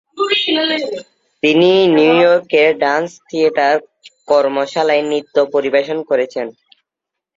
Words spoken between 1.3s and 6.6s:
তিনি নিউইয়র্কের dance theatre কর্মশালায় নৃত্য পরিবেশন করেছেন।